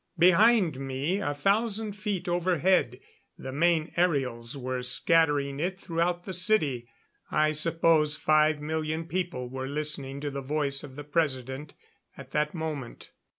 [0.17, 2.99] Behind me, a thousand feet overhead,
[3.37, 6.87] the main aerials were scattering it throughout the city,
[7.29, 11.75] I suppose five million people were listening to the voice of the President
[12.17, 13.11] at that moment.